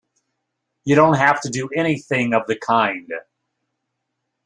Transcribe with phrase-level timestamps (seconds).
[0.83, 3.11] You don't have to do anything of the kind!